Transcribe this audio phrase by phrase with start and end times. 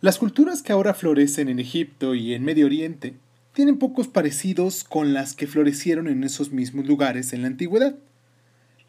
[0.00, 3.16] Las culturas que ahora florecen en Egipto y en Medio Oriente
[3.52, 7.96] tienen pocos parecidos con las que florecieron en esos mismos lugares en la antigüedad.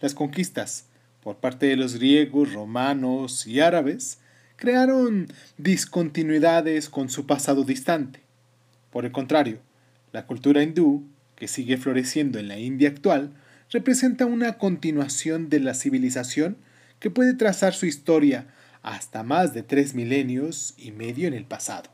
[0.01, 0.85] Las conquistas
[1.23, 4.19] por parte de los griegos, romanos y árabes
[4.55, 8.19] crearon discontinuidades con su pasado distante.
[8.91, 9.61] Por el contrario,
[10.11, 13.33] la cultura hindú, que sigue floreciendo en la India actual,
[13.71, 16.57] representa una continuación de la civilización
[16.99, 18.45] que puede trazar su historia
[18.81, 21.89] hasta más de tres milenios y medio en el pasado.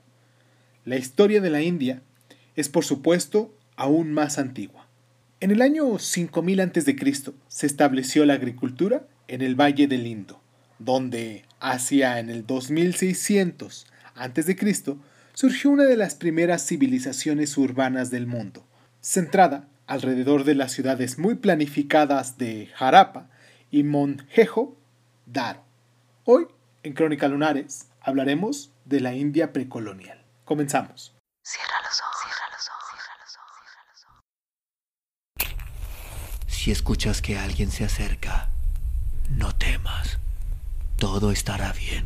[0.83, 2.01] La historia de la India
[2.55, 4.87] es por supuesto aún más antigua.
[5.39, 6.96] En el año 5000 a.C.
[7.47, 10.41] se estableció la agricultura en el Valle del Indo,
[10.79, 14.97] donde hacia en el 2600 a.C.
[15.33, 18.65] surgió una de las primeras civilizaciones urbanas del mundo,
[19.02, 23.29] centrada alrededor de las ciudades muy planificadas de Harappa
[23.71, 24.77] y Monjejo
[25.25, 25.63] Daro.
[26.24, 26.47] Hoy,
[26.86, 30.24] en Crónica Lunares, hablaremos de la India precolonial.
[30.44, 31.16] Comenzamos.
[31.44, 34.05] Cierra los ojos, cierra los ojos, cierra los ojos, cierra los
[35.47, 36.55] ojos.
[36.55, 38.50] Si escuchas que alguien se acerca,
[39.31, 40.19] no temas.
[40.97, 42.05] Todo estará bien.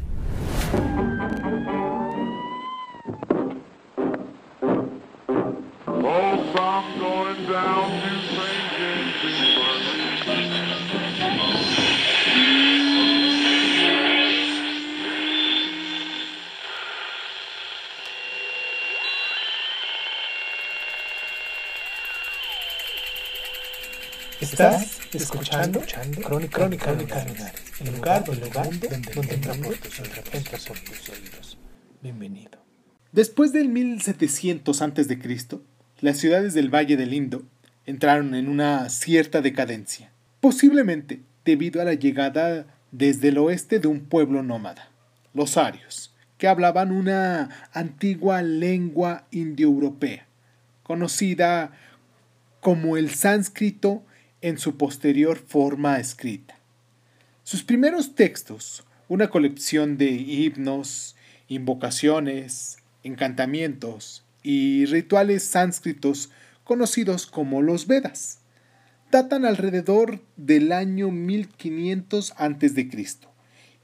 [24.60, 25.80] Estás escuchando,
[26.22, 27.24] Crónica, Crónica, Crónica
[27.80, 31.58] el lugar, el lugar donde, donde entra tus oídos.
[32.02, 32.60] Bienvenido.
[33.14, 35.18] Después del 1700 a.C.,
[36.02, 37.44] las ciudades del Valle del Indo
[37.86, 44.02] entraron en una cierta decadencia, posiblemente debido a la llegada desde el oeste de un
[44.02, 44.90] pueblo nómada,
[45.34, 50.28] los arios, que hablaban una antigua lengua indoeuropea,
[50.84, 51.72] conocida
[52.60, 54.04] como el sánscrito
[54.42, 56.58] en su posterior forma escrita.
[57.44, 61.16] Sus primeros textos, una colección de himnos,
[61.48, 66.32] invocaciones, encantamientos y rituales sánscritos
[66.64, 68.40] conocidos como los Vedas,
[69.12, 72.90] datan alrededor del año 1500 a.C.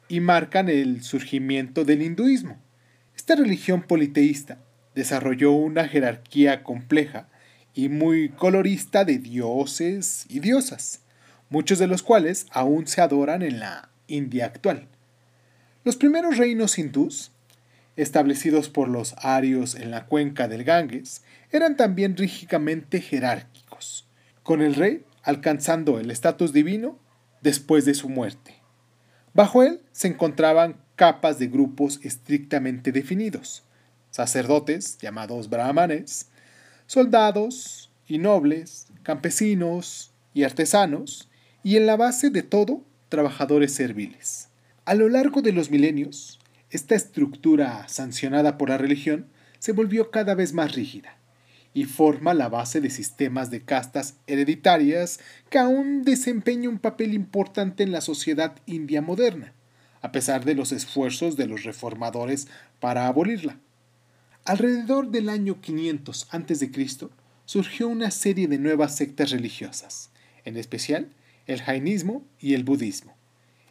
[0.07, 2.57] y marcan el surgimiento del hinduismo.
[3.15, 4.59] Esta religión politeísta
[4.93, 7.27] desarrolló una jerarquía compleja
[7.75, 11.01] y muy colorista de dioses y diosas,
[11.49, 14.87] muchos de los cuales aún se adoran en la India actual.
[15.83, 17.31] Los primeros reinos hindús,
[17.97, 21.21] establecidos por los arios en la cuenca del Ganges,
[21.51, 24.07] eran también rígidamente jerárquicos,
[24.41, 26.97] con el rey alcanzando el estatus divino
[27.41, 28.55] después de su muerte.
[29.33, 33.63] Bajo él se encontraban capas de grupos estrictamente definidos,
[34.11, 36.29] sacerdotes llamados brahmanes,
[36.87, 41.29] soldados y nobles, campesinos y artesanos,
[41.63, 44.49] y en la base de todo, trabajadores serviles.
[44.85, 49.27] A lo largo de los milenios, esta estructura sancionada por la religión
[49.59, 51.17] se volvió cada vez más rígida
[51.73, 55.19] y forma la base de sistemas de castas hereditarias
[55.49, 59.53] que aún desempeñan un papel importante en la sociedad india moderna,
[60.01, 62.47] a pesar de los esfuerzos de los reformadores
[62.79, 63.57] para abolirla.
[64.47, 66.69] Alrededor del año 500 a.C.
[67.45, 70.11] surgió una serie de nuevas sectas religiosas,
[70.43, 71.09] en especial
[71.47, 73.15] el jainismo y el budismo.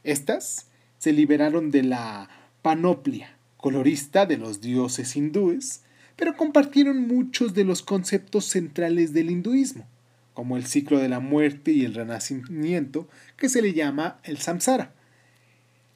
[0.02, 0.66] Estas
[0.98, 2.28] se liberaron de la
[2.62, 5.82] panoplia colorista de los dioses hindúes,
[6.16, 9.86] pero compartieron muchos de los conceptos centrales del hinduismo,
[10.32, 14.92] como el ciclo de la muerte y el renacimiento, que se le llama el samsara.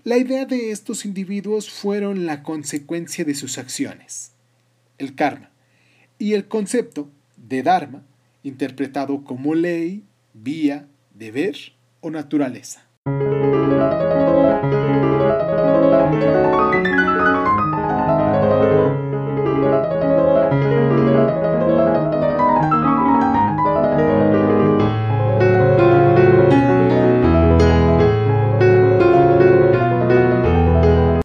[0.04, 4.38] La idea de estos individuos fueron la consecuencia de sus acciones
[4.98, 5.50] el karma,
[6.19, 8.03] y el concepto de dharma,
[8.42, 10.04] interpretado como ley,
[10.34, 11.56] vía, deber
[12.00, 12.84] o naturaleza.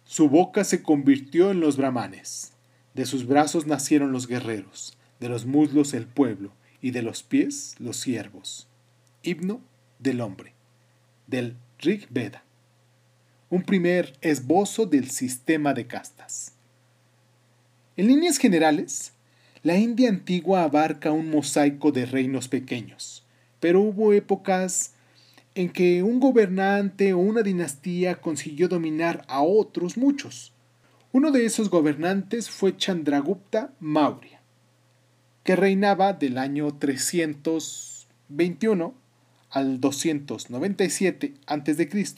[0.04, 2.53] Su boca se convirtió en los brahmanes.
[2.94, 7.74] De sus brazos nacieron los guerreros, de los muslos el pueblo, y de los pies
[7.78, 8.68] los siervos.
[9.22, 9.60] Himno
[9.98, 10.52] del hombre,
[11.26, 12.44] del Rig Veda.
[13.50, 16.52] Un primer esbozo del sistema de castas.
[17.96, 19.12] En líneas generales,
[19.62, 23.24] la India antigua abarca un mosaico de reinos pequeños,
[23.60, 24.92] pero hubo épocas
[25.56, 30.53] en que un gobernante o una dinastía consiguió dominar a otros muchos
[31.14, 34.40] Uno de esos gobernantes fue Chandragupta Maurya,
[35.44, 38.94] que reinaba del año 321
[39.48, 42.08] al 297 a.C.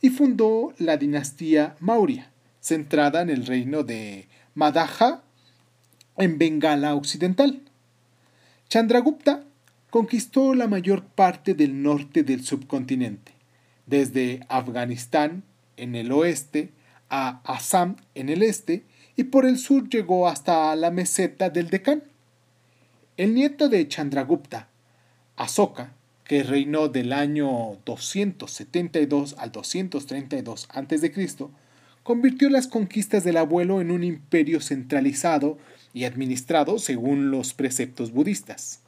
[0.00, 4.26] y fundó la dinastía Maurya, centrada en el reino de
[4.56, 5.22] Madhaja
[6.16, 7.62] en Bengala Occidental.
[8.68, 9.44] Chandragupta
[9.90, 13.30] conquistó la mayor parte del norte del subcontinente,
[13.86, 15.44] desde Afganistán
[15.76, 16.72] en el oeste
[17.10, 18.84] a Assam en el este
[19.16, 22.02] y por el sur llegó hasta la meseta del Deccan.
[23.16, 24.68] El nieto de Chandragupta,
[25.36, 25.92] Asoka,
[26.24, 31.12] que reinó del año 272 al 232 a.C.,
[32.04, 35.58] convirtió las conquistas del abuelo en un imperio centralizado
[35.92, 38.80] y administrado según los preceptos budistas.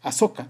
[0.00, 0.48] Asoka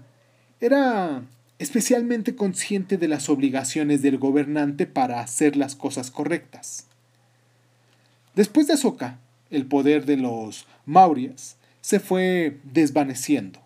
[0.59, 1.23] era
[1.63, 6.87] especialmente consciente de las obligaciones del gobernante para hacer las cosas correctas.
[8.35, 9.19] Después de Asoka,
[9.49, 13.61] el poder de los Mauryas se fue desvaneciendo.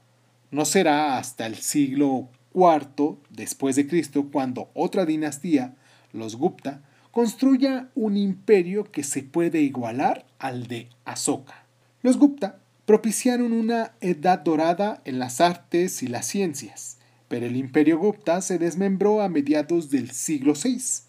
[0.52, 5.74] No será hasta el siglo IV después de Cristo cuando otra dinastía,
[6.14, 11.66] los Gupta, construya un imperio que se puede igualar al de Asoka.
[12.04, 16.97] Los Gupta propiciaron una edad dorada en las artes y las ciencias,
[17.28, 21.08] pero el imperio Gupta se desmembró a mediados del siglo VI.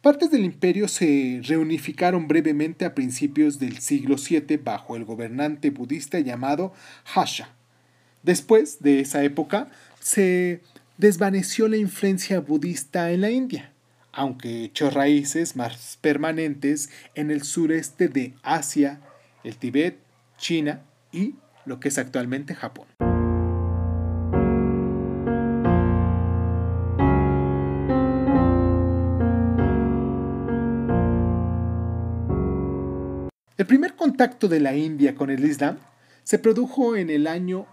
[0.00, 6.20] Partes del imperio se reunificaron brevemente a principios del siglo VII bajo el gobernante budista
[6.20, 6.72] llamado
[7.14, 7.50] Hasha.
[8.22, 9.68] Después de esa época
[10.00, 10.60] se
[10.98, 13.72] desvaneció la influencia budista en la India,
[14.12, 19.00] aunque echó raíces más permanentes en el sureste de Asia,
[19.42, 19.98] el Tíbet,
[20.36, 23.07] China y lo que es actualmente Japón.
[33.58, 35.78] El primer contacto de la India con el Islam
[36.22, 37.66] se produjo en el año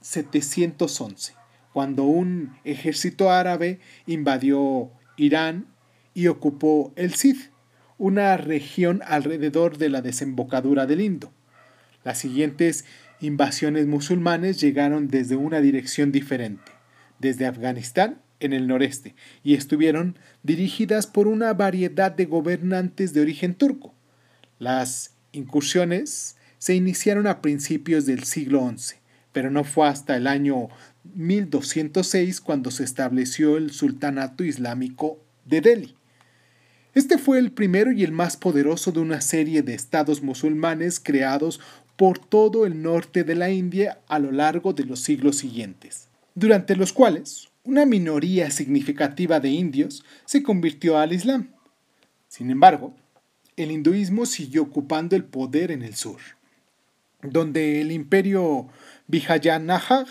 [0.00, 1.34] 711,
[1.74, 5.66] cuando un ejército árabe invadió Irán
[6.14, 7.50] y ocupó el Sith,
[7.98, 11.30] una región alrededor de la desembocadura del Indo.
[12.02, 12.86] Las siguientes
[13.20, 16.72] invasiones musulmanes llegaron desde una dirección diferente,
[17.18, 19.14] desde Afganistán en el noreste,
[19.44, 23.94] y estuvieron dirigidas por una variedad de gobernantes de origen turco.
[24.60, 28.96] Las incursiones se iniciaron a principios del siglo XI,
[29.32, 30.68] pero no fue hasta el año
[31.14, 35.94] 1206 cuando se estableció el Sultanato Islámico de Delhi.
[36.92, 41.58] Este fue el primero y el más poderoso de una serie de estados musulmanes creados
[41.96, 46.76] por todo el norte de la India a lo largo de los siglos siguientes, durante
[46.76, 51.48] los cuales una minoría significativa de indios se convirtió al Islam.
[52.28, 52.94] Sin embargo,
[53.60, 56.18] el hinduismo siguió ocupando el poder en el sur,
[57.22, 58.68] donde el imperio
[59.06, 60.06] Vijayanagar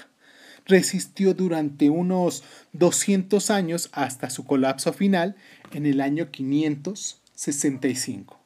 [0.66, 2.44] resistió durante unos
[2.74, 5.36] 200 años hasta su colapso final
[5.74, 8.40] en el año 565.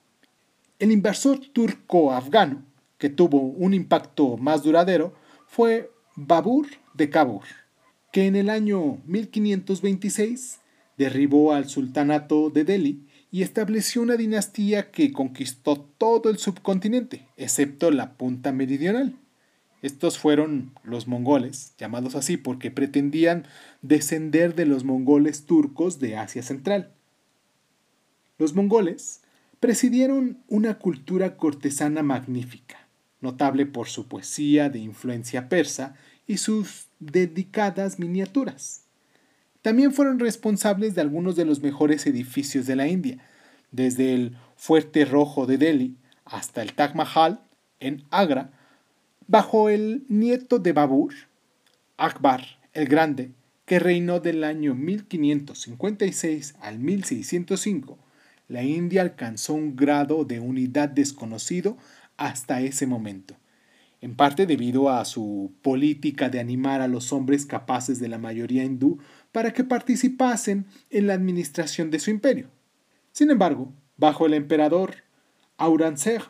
[0.79, 2.63] El inversor turco-afgano
[2.97, 5.13] que tuvo un impacto más duradero
[5.47, 7.44] fue Babur de Kabur,
[8.11, 10.59] que en el año 1526
[10.97, 17.89] derribó al sultanato de Delhi y estableció una dinastía que conquistó todo el subcontinente, excepto
[17.89, 19.15] la punta meridional.
[19.81, 23.48] Estos fueron los mongoles, llamados así porque pretendían
[23.81, 26.93] descender de los mongoles turcos de Asia Central.
[28.38, 29.22] Los mongoles
[29.60, 32.88] presidieron una cultura cortesana magnífica
[33.19, 35.96] notable por su poesía de influencia persa
[36.27, 38.84] y sus dedicadas miniaturas.
[39.63, 43.17] También fueron responsables de algunos de los mejores edificios de la India,
[43.74, 47.42] desde el Fuerte Rojo de Delhi hasta el Taj Mahal
[47.82, 48.51] en Agra,
[49.27, 51.13] bajo el nieto de Babur,
[51.98, 53.32] Akbar el Grande,
[53.65, 57.98] que reinó del año 1556 al 1605,
[58.48, 61.77] la India alcanzó un grado de unidad desconocido
[62.18, 63.36] hasta ese momento,
[64.01, 68.63] en parte debido a su política de animar a los hombres capaces de la mayoría
[68.63, 69.00] hindú
[69.32, 72.50] para que participasen en la administración de su imperio.
[73.13, 74.96] Sin embargo, bajo el emperador
[75.58, 76.24] Aurangzeb,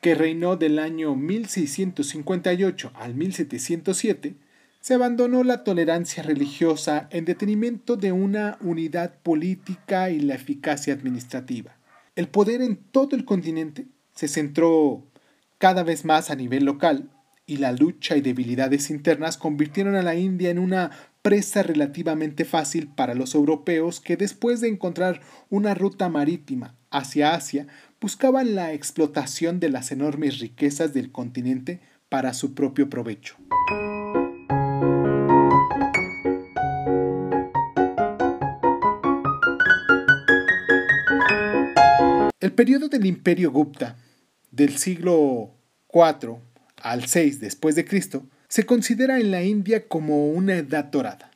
[0.00, 4.36] que reinó del año 1658 al 1707,
[4.80, 11.76] se abandonó la tolerancia religiosa en detrimento de una unidad política y la eficacia administrativa.
[12.16, 15.06] El poder en todo el continente se centró
[15.58, 17.10] cada vez más a nivel local
[17.48, 20.90] y la lucha y debilidades internas convirtieron a la India en una
[21.22, 27.66] presa relativamente fácil para los europeos que después de encontrar una ruta marítima hacia Asia
[28.02, 33.36] buscaban la explotación de las enormes riquezas del continente para su propio provecho.
[42.40, 43.96] El periodo del imperio Gupta,
[44.50, 45.54] del siglo
[45.90, 46.47] IV
[46.82, 51.30] al VI después de Cristo, se considera en la India como una edad dorada.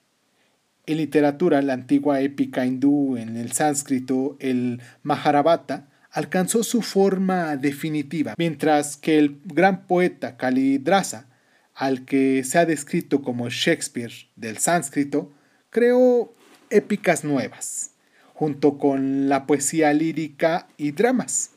[0.86, 8.34] En literatura, la antigua épica hindú, en el sánscrito, el Maharabata, alcanzó su forma definitiva,
[8.36, 11.26] mientras que el gran poeta Kalidrasa,
[11.74, 15.32] al que se ha descrito como Shakespeare del sánscrito,
[15.70, 16.34] creó
[16.70, 17.92] épicas nuevas
[18.34, 21.50] junto con la poesía lírica y dramas.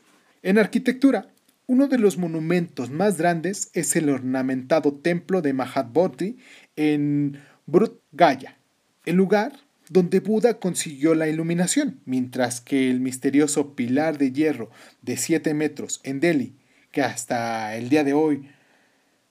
[0.44, 1.26] En arquitectura,
[1.66, 6.36] uno de los monumentos más grandes es el ornamentado templo de Mahabodhi
[6.76, 8.58] en Brut Gaya,
[9.04, 9.52] el lugar
[9.88, 14.70] donde Buda consiguió la iluminación, mientras que el misterioso pilar de hierro
[15.02, 16.54] de 7 metros en Delhi,
[16.92, 18.48] que hasta el día de hoy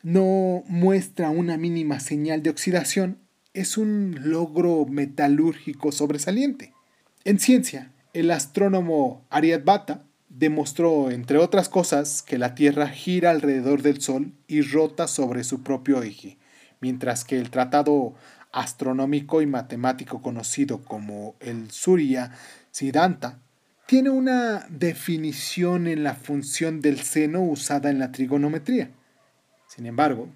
[0.01, 3.17] no muestra una mínima señal de oxidación,
[3.53, 6.73] es un logro metalúrgico sobresaliente.
[7.23, 10.05] En ciencia, el astrónomo Aryabhata
[10.37, 15.63] demostró, entre otras cosas, que la Tierra gira alrededor del Sol y rota sobre su
[15.63, 16.37] propio eje,
[16.81, 18.13] mientras que el tratado
[18.51, 22.31] astronómico y matemático conocido como el Surya
[22.71, 23.39] Siddhanta
[23.85, 28.89] tiene una definición en la función del seno usada en la trigonometría.
[29.67, 30.29] Sin embargo,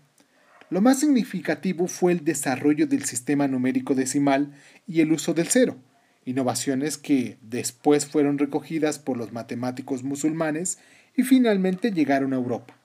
[0.70, 4.54] lo más significativo fue el desarrollo del sistema numérico decimal
[4.88, 5.78] y el uso del cero,
[6.30, 10.78] innovaciones que después fueron recogidas por los matemáticos musulmanes
[11.16, 12.76] y finalmente llegaron a Europa.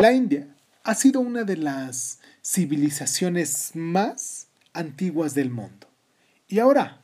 [0.00, 0.46] La India
[0.84, 5.88] ha sido una de las civilizaciones más antiguas del mundo.
[6.46, 7.02] Y ahora,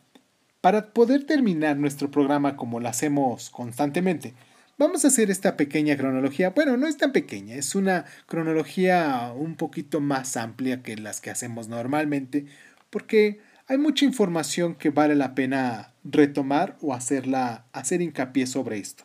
[0.65, 4.33] para poder terminar nuestro programa como lo hacemos constantemente,
[4.79, 6.55] vamos a hacer esta pequeña cronología.
[6.57, 11.29] Bueno, no es tan pequeña, es una cronología un poquito más amplia que las que
[11.29, 12.47] hacemos normalmente,
[12.89, 19.05] porque hay mucha información que vale la pena retomar o hacerla, hacer hincapié sobre esto.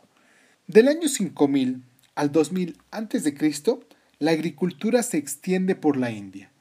[0.65, 1.83] Del año 5000
[2.15, 3.79] al 2000 a.C.,
[4.19, 6.51] la agricultura se extiende por la India.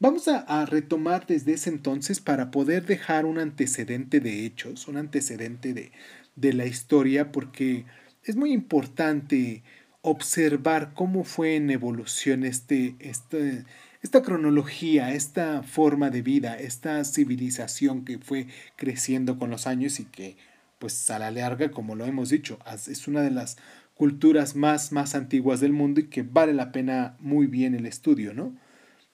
[0.00, 5.74] Vamos a, retomar desde ese entonces para poder dejar un antecedente de hechos, un antecedente
[5.74, 5.90] de,
[6.36, 7.84] de la historia, porque
[8.22, 9.64] es muy importante
[10.02, 13.64] observar cómo fue en evolución este, este,
[14.00, 20.04] esta cronología, esta forma de vida, esta civilización que fue creciendo con los años y
[20.04, 20.36] que,
[20.78, 23.56] pues a la larga, como lo hemos dicho, es una de las
[23.96, 28.32] culturas más, más antiguas del mundo y que vale la pena muy bien el estudio,
[28.32, 28.54] ¿no?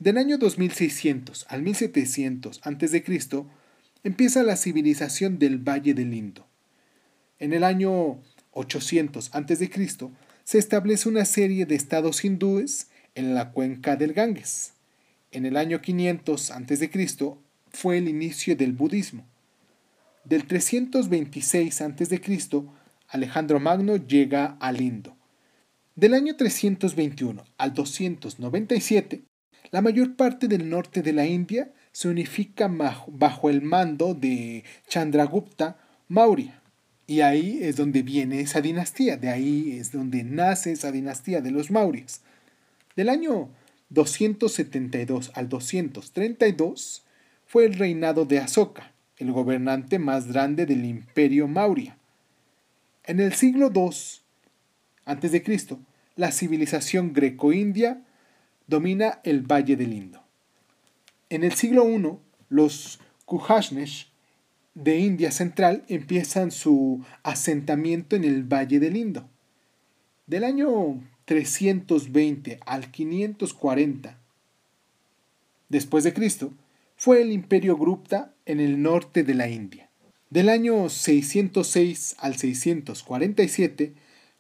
[0.01, 3.05] Del año 2600 al 1700 a.C.
[4.03, 6.49] empieza la civilización del Valle del Indo.
[7.39, 8.21] En el año
[8.51, 9.71] 800 a.C.
[10.43, 14.73] se establece una serie de estados hindúes en la cuenca del Ganges.
[15.31, 16.91] En el año 500 a.C.
[17.71, 19.25] fue el inicio del budismo.
[20.25, 22.21] Del 326 a.C.,
[23.07, 25.17] Alejandro Magno llega al Indo.
[25.95, 29.23] Del año 321 al 297
[29.75, 32.71] la mayor parte del norte de la India se unifica
[33.09, 35.77] bajo el mando de Chandragupta
[36.07, 36.63] Maurya.
[37.09, 41.51] Y ahí es donde viene esa dinastía, de ahí es donde nace esa dinastía de
[41.51, 42.21] los Maurya's.
[42.95, 43.49] Del año
[43.89, 47.03] 272 al 232
[47.45, 51.97] fue el reinado de Asoka, el gobernante más grande del imperio Maurya.
[53.07, 53.91] En el siglo II
[55.05, 55.79] a.C.,
[56.15, 58.05] la civilización greco-india
[58.67, 60.23] domina el Valle del Indo.
[61.31, 62.19] En el siglo I,
[62.49, 64.09] los Kujashnesh
[64.75, 69.29] de India Central empiezan su asentamiento en el Valle del Indo.
[70.27, 74.19] Del año 320 al 540
[75.69, 76.53] después de Cristo,
[76.97, 79.89] fue el imperio Gupta en el norte de la India.
[80.31, 83.93] Del año 606 al 647,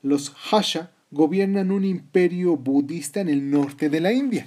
[0.02, 4.46] los Hasha gobiernan un imperio budista en el norte de la India.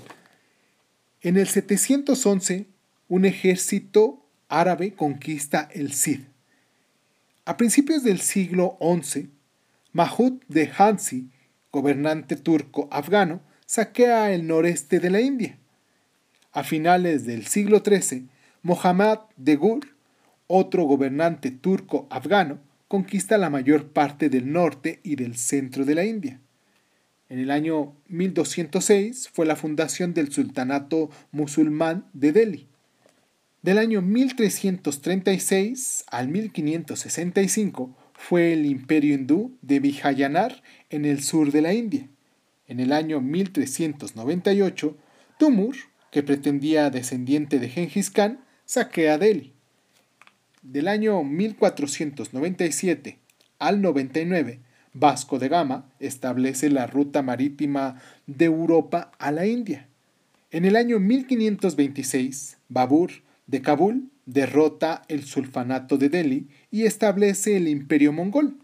[1.22, 2.68] En el 711,
[3.08, 6.20] un ejército árabe conquista el Sid.
[7.46, 9.30] A principios del siglo XI,
[9.94, 11.30] Mahmud de Hansi,
[11.72, 15.58] gobernante turco afgano, saquea el noreste de la India.
[16.52, 18.28] A finales del siglo XIII,
[18.62, 19.88] Mohammad de Gur,
[20.48, 22.60] otro gobernante turco afgano,
[22.90, 26.42] conquista la mayor parte del norte y del centro de la India.
[27.30, 32.68] En el año 1206 fue la fundación del sultanato musulmán de Delhi.
[33.62, 41.62] Del año 1336 al 1565 fue el imperio hindú de Vijayanar en el sur de
[41.62, 42.08] la India.
[42.68, 44.98] En el año 1398,
[45.38, 45.76] Tumur,
[46.12, 49.54] que pretendía descendiente de Genghis Khan, saquea Delhi.
[50.62, 53.20] Del año 1497
[53.60, 54.60] al 99,
[55.00, 59.88] Vasco de Gama establece la ruta marítima de Europa a la India.
[60.50, 63.12] En el año 1526, Babur
[63.46, 68.58] de Kabul derrota el sulfanato de Delhi y establece el imperio mongol.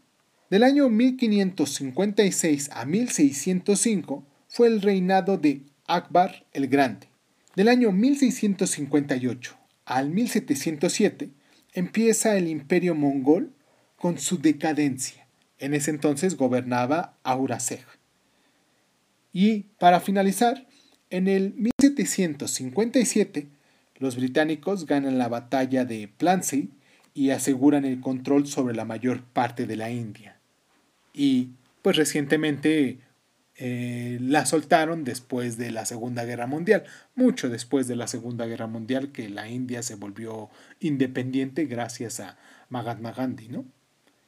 [0.49, 7.09] Del año 1556 a 1605 fue el reinado de Akbar el Grande.
[7.55, 11.29] Del año 1658 al 1707
[11.73, 13.51] empieza el imperio mongol
[13.97, 15.22] con su decadencia.
[15.63, 17.85] En ese entonces gobernaba Aurangzeb.
[19.31, 20.67] Y para finalizar,
[21.09, 23.47] en el 1757
[23.95, 26.69] los británicos ganan la batalla de Plansey
[27.13, 30.37] y aseguran el control sobre la mayor parte de la India.
[31.13, 31.51] Y
[31.81, 32.99] pues recientemente
[33.55, 36.83] eh, la soltaron después de la Segunda Guerra Mundial,
[37.15, 40.49] mucho después de la Segunda Guerra Mundial que la India se volvió
[40.81, 43.63] independiente gracias a Mahatma Gandhi, ¿no?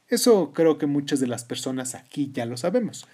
[0.08, 3.08] Eso creo que muchas de las personas aquí ya lo sabemos.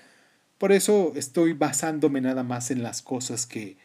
[0.58, 3.78] Por eso estoy basándome nada más en las cosas que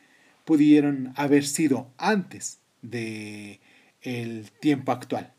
[0.43, 3.61] pudieron haber sido antes de
[4.01, 5.33] el tiempo actual.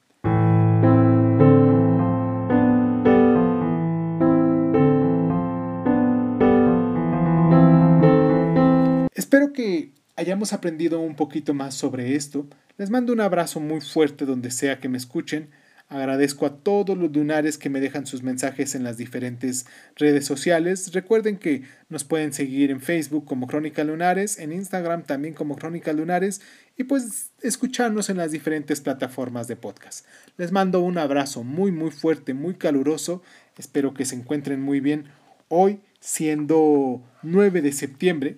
[9.15, 12.47] Espero que hayamos aprendido un poquito más sobre esto.
[12.79, 15.51] Les mando un abrazo muy fuerte donde sea que me escuchen.
[15.91, 19.65] Agradezco a todos los lunares que me dejan sus mensajes en las diferentes
[19.97, 20.93] redes sociales.
[20.93, 25.95] Recuerden que nos pueden seguir en Facebook como Crónica Lunares, en Instagram también como Crónica
[25.95, 26.43] Lunares
[26.77, 30.05] y pues escucharnos en las diferentes plataformas de podcast.
[30.37, 33.23] Les mando un abrazo muy muy fuerte, muy caluroso.
[33.57, 35.07] Espero que se encuentren muy bien
[35.49, 38.37] hoy siendo 9 de septiembre.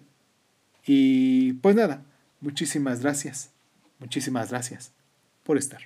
[0.87, 2.05] Y pues nada,
[2.41, 3.51] muchísimas gracias.
[3.99, 4.93] Muchísimas gracias
[5.43, 5.81] por estar.